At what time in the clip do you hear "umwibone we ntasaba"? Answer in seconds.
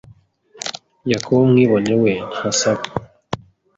1.47-2.83